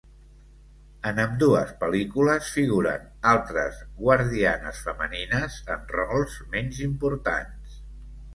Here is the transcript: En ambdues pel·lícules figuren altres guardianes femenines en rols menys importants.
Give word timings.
En 1.09 1.19
ambdues 1.23 1.73
pel·lícules 1.83 2.47
figuren 2.55 3.05
altres 3.33 3.83
guardianes 3.99 4.81
femenines 4.87 5.59
en 5.77 5.87
rols 5.93 6.41
menys 6.57 6.83
importants. 6.91 7.79